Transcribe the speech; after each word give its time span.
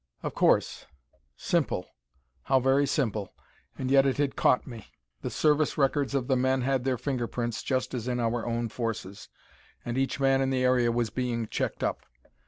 Of 0.23 0.33
course! 0.33 0.87
Simple: 1.37 1.85
how 2.45 2.59
very 2.59 2.87
simple! 2.87 3.35
And 3.77 3.91
yet 3.91 4.03
it 4.07 4.17
had 4.17 4.35
caught 4.35 4.65
me! 4.65 4.87
The 5.21 5.29
service 5.29 5.77
records 5.77 6.15
of 6.15 6.25
the 6.27 6.35
men 6.35 6.61
had 6.61 6.85
their 6.85 6.97
fingerprints, 6.97 7.61
just 7.61 7.93
as 7.93 8.07
in 8.07 8.19
our 8.19 8.43
own 8.43 8.69
forces. 8.69 9.29
And 9.85 9.99
each 9.99 10.19
man 10.19 10.41
in 10.41 10.49
the 10.49 10.63
area 10.63 10.91
was 10.91 11.11
being 11.11 11.45
checked 11.49 11.83
up. 11.83 12.01